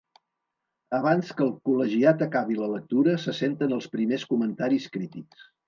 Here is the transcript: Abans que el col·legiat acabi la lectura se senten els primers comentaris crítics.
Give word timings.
Abans 0.99 1.29
que 1.41 1.45
el 1.47 1.51
col·legiat 1.69 2.25
acabi 2.27 2.59
la 2.63 2.71
lectura 2.73 3.15
se 3.27 3.37
senten 3.43 3.79
els 3.81 3.91
primers 3.95 4.29
comentaris 4.35 4.93
crítics. 4.99 5.49